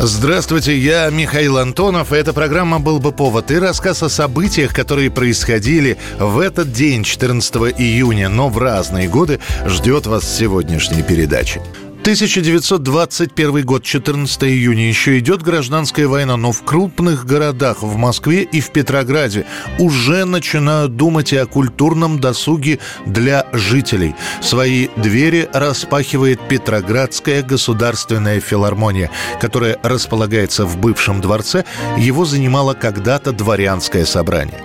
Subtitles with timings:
[0.00, 5.96] Здравствуйте, я Михаил Антонов, эта программа «Был бы повод» и рассказ о событиях, которые происходили
[6.18, 11.62] в этот день, 14 июня, но в разные годы, ждет вас сегодняшней передачи.
[12.04, 14.86] 1921 год, 14 июня.
[14.88, 19.46] Еще идет гражданская война, но в крупных городах, в Москве и в Петрограде,
[19.78, 24.14] уже начинают думать и о культурном досуге для жителей.
[24.42, 31.64] Свои двери распахивает Петроградская государственная филармония, которая располагается в бывшем дворце.
[31.96, 34.62] Его занимало когда-то дворянское собрание.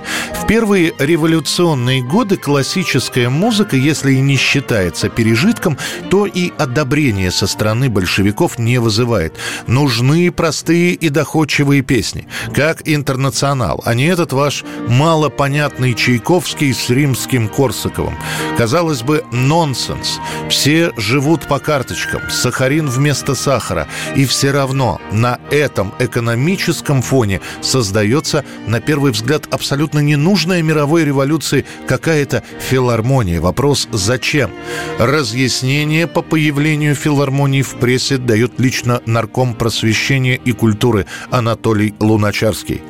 [0.50, 5.78] Первые революционные годы классическая музыка, если и не считается пережитком,
[6.10, 9.36] то и одобрение со стороны большевиков не вызывает.
[9.68, 17.48] Нужны простые и доходчивые песни, как «Интернационал», а не этот ваш малопонятный Чайковский с римским
[17.48, 18.18] Корсаковым.
[18.58, 20.18] Казалось бы, нонсенс.
[20.50, 23.88] Все живут по карточкам, сахарин вместо сахара.
[24.16, 30.00] И все равно на этом экономическом фоне создается, на первый взгляд, абсолютно
[30.40, 33.42] ненужная мировой революции какая-то филармония.
[33.42, 34.52] Вопрос «Зачем?»
[34.98, 42.82] Разъяснение по появлению филармонии в прессе дает лично нарком просвещения и культуры Анатолий Луначарский.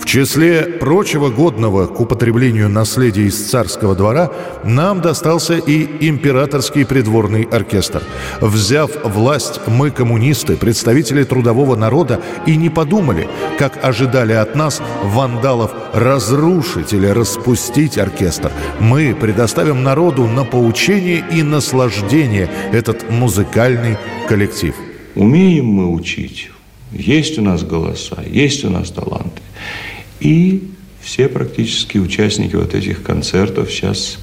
[0.00, 4.32] В числе прочего годного к употреблению наследия из царского двора
[4.64, 8.02] нам достался и императорский придворный оркестр.
[8.40, 13.28] Взяв власть, мы, коммунисты, представители трудового народа, и не подумали,
[13.58, 18.50] как ожидали от нас вандалов разрушить или распустить оркестр.
[18.80, 24.74] Мы предоставим народу на поучение и наслаждение этот музыкальный коллектив.
[25.14, 26.50] Умеем мы учить,
[26.90, 29.42] есть у нас голоса, есть у нас таланты.
[30.20, 30.70] И
[31.00, 34.18] все практически участники вот этих концертов сейчас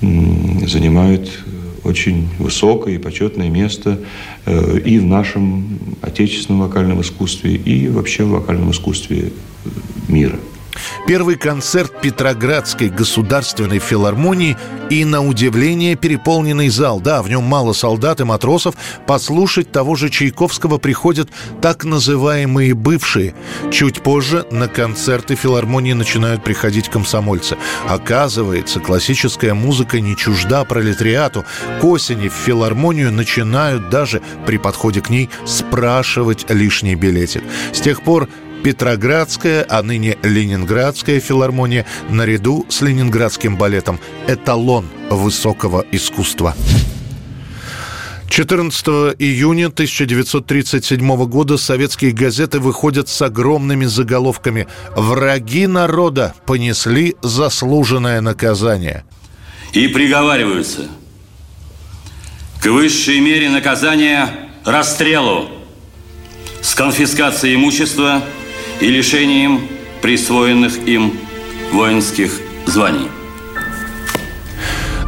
[0.00, 1.30] занимают
[1.82, 4.00] очень высокое и почетное место
[4.46, 9.32] э, и в нашем отечественном вокальном искусстве, и вообще в вокальном искусстве
[10.08, 10.38] мира.
[11.06, 14.56] Первый концерт Петроградской государственной филармонии
[14.90, 17.00] и, на удивление, переполненный зал.
[17.00, 18.74] Да, в нем мало солдат и матросов.
[19.06, 21.28] Послушать того же Чайковского приходят
[21.60, 23.34] так называемые «бывшие».
[23.70, 27.56] Чуть позже на концерты филармонии начинают приходить комсомольцы.
[27.88, 31.44] Оказывается, классическая музыка не чужда пролетариату.
[31.80, 37.42] К осени в филармонию начинают даже при подходе к ней спрашивать лишний билетик.
[37.72, 38.28] С тех пор
[38.64, 46.56] Петроградская, а ныне Ленинградская филармония наряду с Ленинградским балетом– эталон высокого искусства.
[48.30, 48.86] 14
[49.18, 59.04] июня 1937 года советские газеты выходят с огромными заголовками «Враги народа понесли заслуженное наказание».
[59.74, 60.88] И приговариваются
[62.62, 64.30] к высшей мере наказания
[64.64, 65.50] расстрелу
[66.62, 68.22] с конфискацией имущества–
[68.80, 69.60] и лишением
[70.02, 71.12] присвоенных им
[71.72, 73.08] воинских званий.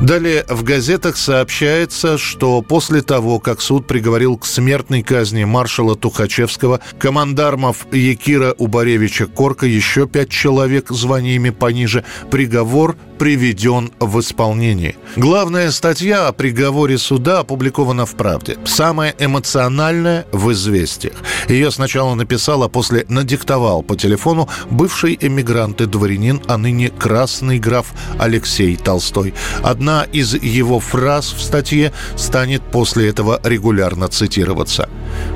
[0.03, 6.81] Далее в газетах сообщается, что после того, как суд приговорил к смертной казни маршала Тухачевского,
[6.99, 14.97] командармов Якира Убаревича Корка, еще пять человек званиями пониже, приговор приведен в исполнение.
[15.17, 18.59] Главная статья о приговоре суда опубликована в «Правде».
[18.67, 21.15] Самая эмоциональная в «Известиях».
[21.49, 27.59] Ее сначала написал, а после надиктовал по телефону бывший эмигрант и дворянин, а ныне красный
[27.59, 27.87] граф
[28.19, 29.33] Алексей Толстой.
[29.63, 34.89] Одна из его фраз в статье станет после этого регулярно цитироваться.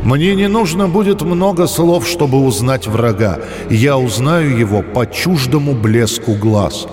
[0.02, 3.38] «Мне не нужно будет много слов, чтобы узнать врага.
[3.70, 6.86] Я узнаю его по чуждому блеску глаз».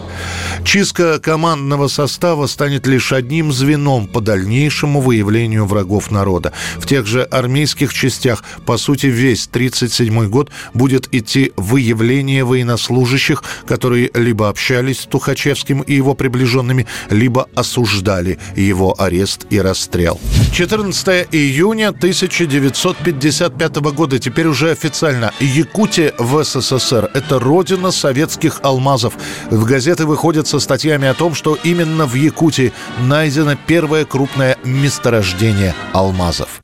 [0.64, 6.52] Чистка командного состава станет лишь одним звеном по дальнейшему выявлению врагов народа.
[6.78, 14.10] В тех же армейских частях, по сути, весь 1937 год будет идти выявление военнослужащих, которые
[14.14, 20.20] либо общались с Тухачевским и его приближенными, либо осуждали его арест и расстрел.
[20.54, 29.14] 14 июня 1955 года, теперь уже официально, Якутия в СССР– это родина советских алмазов.
[29.50, 35.76] В газеты выходят со статьями о том, что именно в Якутии найдено первое крупное месторождение
[35.94, 36.62] алмазов.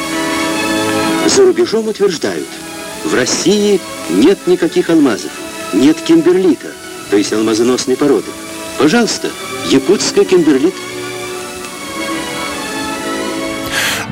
[1.27, 2.47] За рубежом утверждают,
[3.05, 5.31] в России нет никаких алмазов,
[5.73, 6.67] нет кимберлита,
[7.09, 8.27] то есть алмазоносной породы.
[8.77, 9.29] Пожалуйста,
[9.71, 10.73] якутская кимберлит–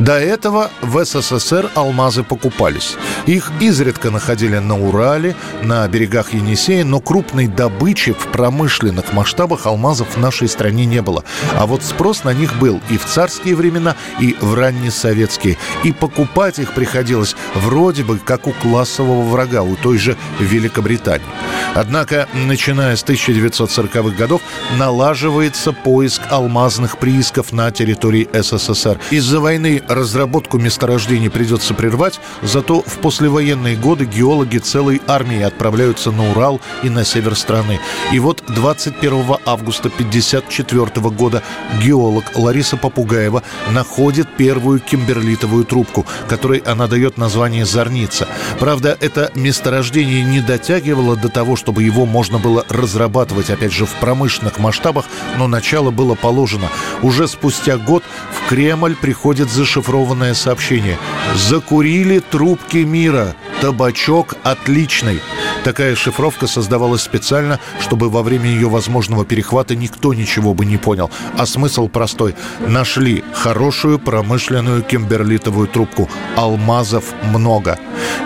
[0.02, 2.96] До этого в СССР алмазы покупались.
[3.28, 10.16] Их изредка находили на Урале, на берегах Енисея, но крупной добычи в промышленных масштабах алмазов
[10.16, 11.24] в нашей стране не было.
[11.56, 15.60] А вот спрос на них был и в царские времена, и в раннесоветские.
[15.84, 21.28] И покупать их приходилось вроде бы как у классового врага, у той же Великобритании.
[21.76, 24.42] Однако, начиная с 1940-х годов,
[24.80, 29.00] налаживается поиск алмазных приисков на территории СССР.
[29.12, 36.32] Из-за войны разработку месторождений придется прервать, зато в послевоенные годы геологи целой армии отправляются на
[36.32, 37.80] Урал и на север страны.
[38.12, 41.44] И вот 21 августа 1954 года
[41.82, 48.28] геолог Лариса Попугаева находит первую кимберлитовую трубку, которой она дает название «Зорница».
[48.60, 53.94] Правда, это месторождение не дотягивало до того, чтобы его можно было разрабатывать, опять же, в
[53.96, 55.06] промышленных масштабах,
[55.38, 56.70] но начало было положено.
[57.02, 60.98] Уже спустя год в Кремль приходит зашифрованное сообщение.
[61.36, 63.34] «Закурили трубки мира.
[63.62, 65.22] Табачок отличный».
[65.64, 71.12] Такая шифровка создавалась специально, чтобы во время ее возможного перехвата никто ничего бы не понял.
[71.38, 72.36] А смысл простой.
[72.68, 76.10] Нашли хорошую промышленную кимберлитовую трубку.
[76.36, 77.78] Алмазов много.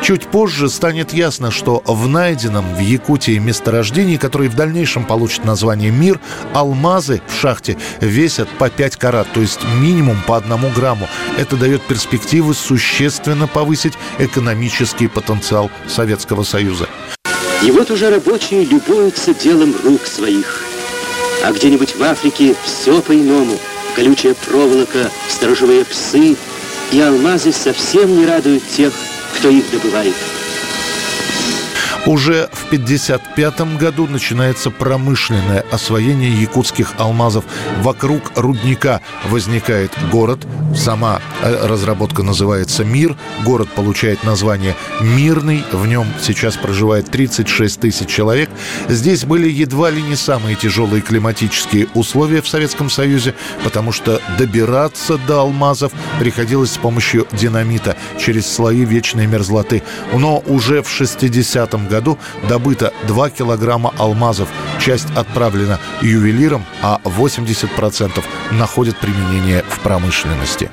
[0.01, 5.91] Чуть позже станет ясно, что в найденном в Якутии месторождении, которое в дальнейшем получит название
[5.91, 6.21] «Мир»,
[6.53, 11.07] алмазы в шахте весят по 5 карат, то есть минимум по одному грамму.
[11.37, 16.87] Это дает перспективы существенно повысить экономический потенциал Советского Союза.
[17.65, 20.61] И вот уже рабочие любуются делом рук своих.
[21.43, 23.57] А где-нибудь в Африке все по-иному.
[23.95, 26.35] Колючая проволока, сторожевые псы
[26.91, 28.93] и алмазы совсем не радуют тех,
[29.35, 30.13] кто их добывает.
[32.05, 37.45] Уже в 1955 году начинается промышленное освоение якутских алмазов.
[37.81, 40.45] Вокруг рудника возникает город.
[40.75, 43.17] Сама э, разработка называется «Мир».
[43.43, 45.63] Город получает название «Мирный».
[45.71, 48.51] В нем сейчас проживает 36 тысяч человек.
[48.87, 55.17] Здесь были едва ли не самые тяжелые климатические условия в Советском Союзе, потому что добираться
[55.17, 59.81] до алмазов приходилось с помощью динамита через слои вечной мерзлоты.
[60.13, 62.17] Но уже в 60-м году году
[62.49, 64.49] добыто 2 килограмма алмазов.
[64.79, 70.69] Часть отправлена ювелирам, а 80% находят применение в промышленности.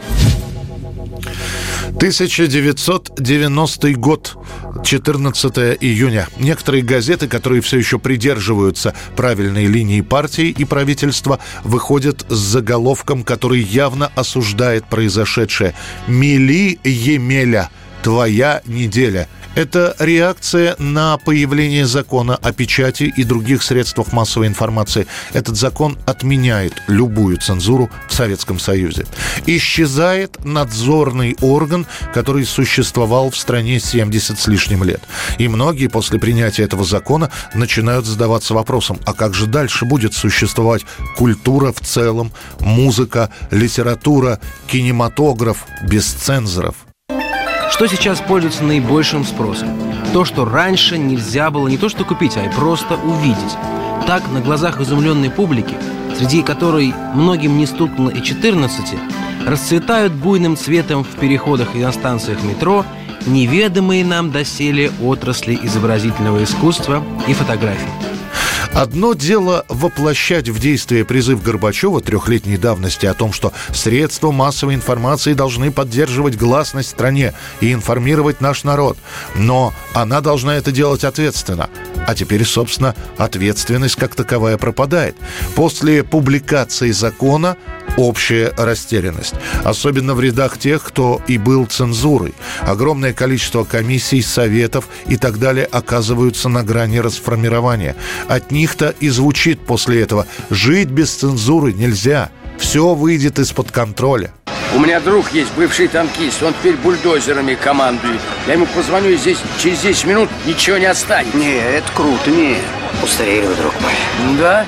[1.96, 4.36] 1990 год,
[4.84, 6.26] 14 июня.
[6.38, 13.60] Некоторые газеты, которые все еще придерживаются правильной линии партии и правительства, выходят с заголовком, который
[13.60, 15.74] явно осуждает произошедшее.
[16.08, 17.70] «Мели Емеля.
[18.02, 19.28] Твоя неделя».
[19.54, 25.06] Это реакция на появление закона о печати и других средствах массовой информации.
[25.34, 29.04] Этот закон отменяет любую цензуру в Советском Союзе.
[29.44, 35.02] Исчезает надзорный орган, который существовал в стране 70 с лишним лет.
[35.36, 40.86] И многие после принятия этого закона начинают задаваться вопросом, а как же дальше будет существовать
[41.16, 46.74] культура в целом, музыка, литература, кинематограф без цензоров?
[47.72, 49.70] Что сейчас пользуется наибольшим спросом?
[50.12, 53.56] То, что раньше нельзя было не то что купить, а и просто увидеть.
[54.06, 55.74] Так, на глазах изумленной публики,
[56.18, 58.94] среди которой многим не стукнуло и 14,
[59.46, 62.84] расцветают буйным цветом в переходах и на станциях метро
[63.26, 68.11] неведомые нам доселе отрасли изобразительного искусства и фотографий.
[68.74, 75.34] Одно дело воплощать в действие призыв Горбачева трехлетней давности о том, что средства массовой информации
[75.34, 78.96] должны поддерживать гласность в стране и информировать наш народ.
[79.34, 81.68] Но она должна это делать ответственно.
[82.06, 85.16] А теперь, собственно, ответственность как таковая пропадает.
[85.54, 87.56] После публикации закона
[87.96, 89.34] общая растерянность.
[89.64, 92.34] Особенно в рядах тех, кто и был цензурой.
[92.60, 97.96] Огромное количество комиссий, советов и так далее оказываются на грани расформирования.
[98.28, 102.30] От них-то и звучит после этого «жить без цензуры нельзя».
[102.58, 104.32] Все выйдет из-под контроля.
[104.74, 108.20] У меня друг есть, бывший танкист, он теперь бульдозерами командует.
[108.46, 111.36] Я ему позвоню, и здесь через 10 минут ничего не останется.
[111.36, 112.56] Не, это круто, не.
[113.02, 113.92] Устарели, друг мой.
[114.38, 114.64] Да?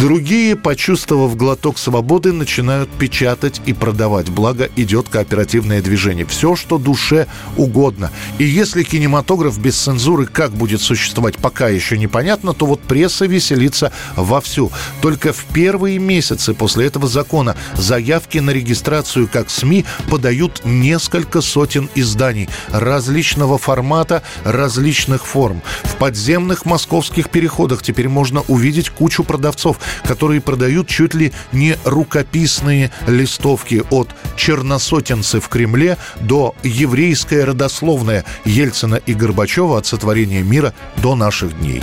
[0.00, 4.30] Другие, почувствовав глоток свободы, начинают печатать и продавать.
[4.30, 6.24] Благо идет кооперативное движение.
[6.24, 7.26] Все, что душе
[7.58, 8.10] угодно.
[8.38, 13.92] И если кинематограф без цензуры как будет существовать, пока еще непонятно, то вот пресса веселится
[14.16, 14.72] вовсю.
[15.02, 21.90] Только в первые месяцы после этого закона заявки на регистрацию как СМИ подают несколько сотен
[21.94, 25.60] изданий различного формата, различных форм.
[25.84, 32.90] В подземных московских переходах теперь можно увидеть кучу продавцов, которые продают чуть ли не рукописные
[33.06, 41.14] листовки от черносотенцы в Кремле до еврейская родословная Ельцина и Горбачева от сотворения мира до
[41.14, 41.82] наших дней.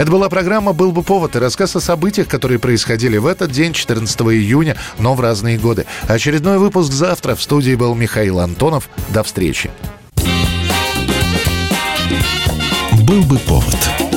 [0.00, 3.74] Это была программа «Был бы повод» и рассказ о событиях, которые происходили в этот день,
[3.74, 5.84] 14 июня, но в разные годы.
[6.08, 7.34] Очередной выпуск завтра.
[7.34, 8.88] В студии был Михаил Антонов.
[9.10, 9.70] До встречи.
[13.02, 14.09] «Был бы повод»